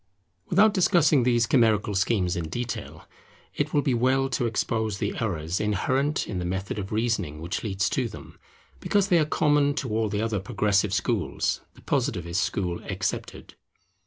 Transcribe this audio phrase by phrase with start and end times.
[0.47, 3.07] Without discussing these chimerical schemes in detail,
[3.53, 7.63] it will be well to expose the errors inherent in the method of reasoning which
[7.63, 8.39] leads to them,
[8.79, 13.53] because they are common to all the other progressive schools, the Positivist school excepted.